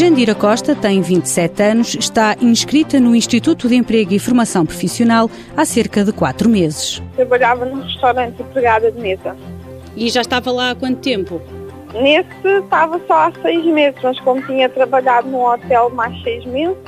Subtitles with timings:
[0.00, 5.62] Jandira Costa tem 27 anos, está inscrita no Instituto de Emprego e Formação Profissional há
[5.66, 7.02] cerca de 4 meses.
[7.16, 9.36] Trabalhava num restaurante empregada de mesa.
[9.94, 11.38] E já estava lá há quanto tempo?
[11.92, 16.78] Nesse estava só há seis meses, mas como tinha trabalhado num hotel mais seis meses,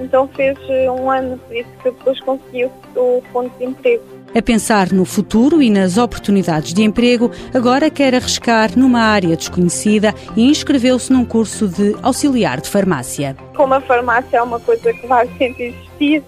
[0.00, 2.64] então fez eh, um ano, por isso que depois consegui
[2.96, 4.02] o fundo de emprego.
[4.36, 10.14] A pensar no futuro e nas oportunidades de emprego, agora quer arriscar numa área desconhecida
[10.36, 13.34] e inscreveu-se num curso de auxiliar de farmácia.
[13.56, 16.22] Como a farmácia é uma coisa que vai sempre existir,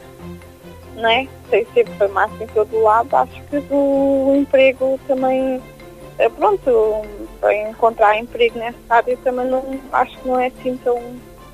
[0.96, 1.28] né?
[1.50, 5.60] tem sempre farmácia em todo lado, acho que o emprego também,
[6.18, 7.04] eh, pronto,
[7.42, 10.98] para encontrar emprego nessa área também não, acho que não é assim tão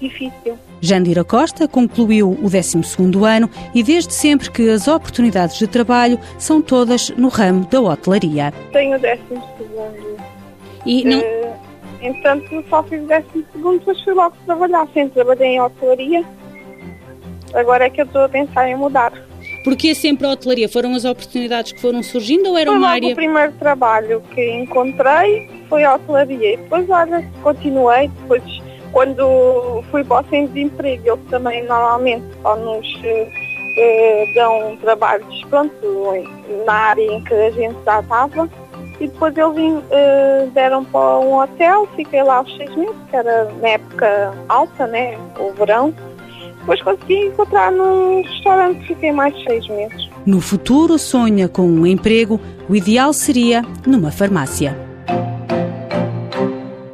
[0.01, 0.59] difícil.
[0.81, 6.61] Jandira Costa concluiu o 12º ano e desde sempre que as oportunidades de trabalho são
[6.61, 8.53] todas no ramo da hotelaria.
[8.73, 10.19] Tenho o 12º.
[10.87, 11.19] E não...
[11.19, 11.55] Uh,
[12.03, 14.87] entretanto, só fiz o 12º, depois fui logo trabalhar.
[14.93, 16.25] Sempre trabalhei em hotelaria.
[17.55, 19.13] Agora é que eu estou a pensar em mudar.
[19.65, 20.69] Porque sempre a hotelaria?
[20.69, 23.13] Foram as oportunidades que foram surgindo ou era foi uma área...
[23.13, 26.55] o primeiro trabalho que encontrei foi a hotelaria.
[26.55, 28.09] E depois, olha, continuei.
[28.09, 28.43] Depois,
[28.95, 35.45] quando fui para o centro de emprego, eles também normalmente só nos eh, dão trabalhos,
[35.51, 35.75] pronto,
[36.65, 38.49] na área em que a gente já estava.
[39.01, 43.53] E depois eles eh, deram para um hotel, fiquei lá os seis meses, que era
[43.61, 45.93] na época alta, né, o verão.
[46.61, 50.09] Depois consegui encontrar num restaurante, fiquei mais de seis meses.
[50.25, 54.79] No futuro, sonha com um emprego, o ideal seria numa farmácia.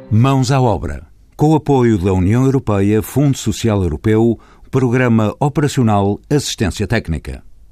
[0.09, 1.10] Mãos à obra.
[1.41, 4.39] Com apoio da União Europeia, Fundo Social Europeu,
[4.69, 7.41] Programa Operacional Assistência Técnica.